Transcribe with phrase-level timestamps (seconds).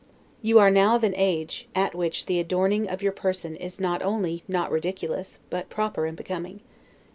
[0.41, 4.41] You are now of an age, at which the adorning your person is not only
[4.47, 6.61] not ridiculous, but proper and becoming.